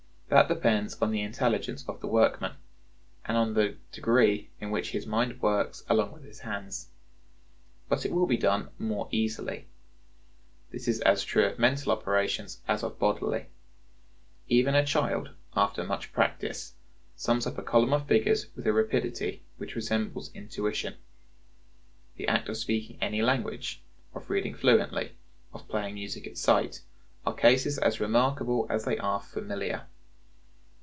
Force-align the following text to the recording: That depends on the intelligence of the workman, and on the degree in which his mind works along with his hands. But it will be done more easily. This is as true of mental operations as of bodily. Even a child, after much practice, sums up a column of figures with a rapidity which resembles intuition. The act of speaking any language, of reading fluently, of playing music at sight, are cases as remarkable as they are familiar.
That 0.33 0.47
depends 0.47 0.95
on 1.01 1.11
the 1.11 1.19
intelligence 1.23 1.83
of 1.89 1.99
the 1.99 2.07
workman, 2.07 2.53
and 3.25 3.35
on 3.35 3.53
the 3.53 3.75
degree 3.91 4.49
in 4.61 4.71
which 4.71 4.91
his 4.91 5.05
mind 5.05 5.41
works 5.41 5.83
along 5.89 6.13
with 6.13 6.23
his 6.23 6.39
hands. 6.39 6.87
But 7.89 8.05
it 8.05 8.13
will 8.13 8.27
be 8.27 8.37
done 8.37 8.69
more 8.79 9.09
easily. 9.11 9.67
This 10.69 10.87
is 10.87 11.01
as 11.01 11.25
true 11.25 11.45
of 11.45 11.59
mental 11.59 11.91
operations 11.91 12.61
as 12.65 12.81
of 12.81 12.97
bodily. 12.97 13.47
Even 14.47 14.73
a 14.73 14.85
child, 14.85 15.31
after 15.53 15.83
much 15.83 16.13
practice, 16.13 16.75
sums 17.17 17.45
up 17.45 17.57
a 17.57 17.61
column 17.61 17.91
of 17.91 18.07
figures 18.07 18.45
with 18.55 18.65
a 18.65 18.71
rapidity 18.71 19.43
which 19.57 19.75
resembles 19.75 20.33
intuition. 20.33 20.95
The 22.15 22.29
act 22.29 22.47
of 22.47 22.55
speaking 22.55 22.97
any 23.01 23.21
language, 23.21 23.83
of 24.15 24.29
reading 24.29 24.55
fluently, 24.55 25.11
of 25.53 25.67
playing 25.67 25.95
music 25.95 26.25
at 26.25 26.37
sight, 26.37 26.83
are 27.25 27.33
cases 27.35 27.77
as 27.77 27.99
remarkable 27.99 28.65
as 28.69 28.85
they 28.85 28.97
are 28.97 29.19
familiar. 29.19 29.87